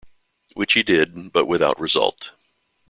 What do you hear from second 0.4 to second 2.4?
Which he did, but without result.